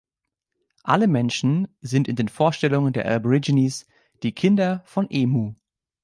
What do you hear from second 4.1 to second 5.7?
die Kinder von Emu.